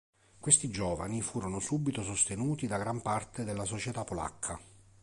[0.39, 4.59] Questi giovani furono subito sostenuti da gran parte della società polacca.